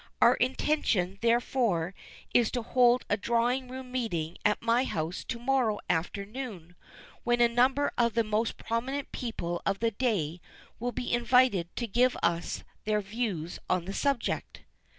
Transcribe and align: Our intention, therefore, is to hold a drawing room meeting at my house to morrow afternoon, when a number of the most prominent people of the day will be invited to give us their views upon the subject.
Our 0.19 0.33
intention, 0.37 1.19
therefore, 1.21 1.93
is 2.33 2.49
to 2.53 2.63
hold 2.63 3.05
a 3.07 3.17
drawing 3.17 3.67
room 3.67 3.91
meeting 3.91 4.35
at 4.43 4.59
my 4.59 4.83
house 4.83 5.23
to 5.25 5.37
morrow 5.37 5.79
afternoon, 5.91 6.75
when 7.23 7.39
a 7.39 7.47
number 7.47 7.91
of 7.99 8.15
the 8.15 8.23
most 8.23 8.57
prominent 8.57 9.11
people 9.11 9.61
of 9.63 9.77
the 9.77 9.91
day 9.91 10.41
will 10.79 10.91
be 10.91 11.13
invited 11.13 11.75
to 11.75 11.85
give 11.85 12.17
us 12.23 12.63
their 12.85 13.01
views 13.01 13.59
upon 13.59 13.85
the 13.85 13.93
subject. 13.93 14.63